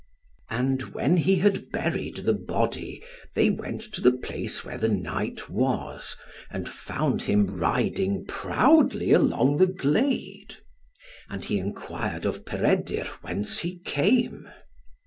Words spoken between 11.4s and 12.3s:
he enquired